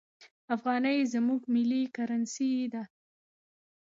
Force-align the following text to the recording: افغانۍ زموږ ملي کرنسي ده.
افغانۍ 0.55 0.99
زموږ 1.13 1.41
ملي 1.53 1.81
کرنسي 1.95 2.51
ده. 2.73 2.83